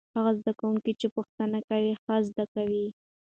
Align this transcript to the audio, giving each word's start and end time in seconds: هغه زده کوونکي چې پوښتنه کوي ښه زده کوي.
هغه 0.15 0.31
زده 0.39 0.51
کوونکي 0.59 0.91
چې 0.99 1.07
پوښتنه 1.15 1.59
کوي 1.69 1.91
ښه 2.03 2.15
زده 2.29 2.45
کوي. 2.53 2.85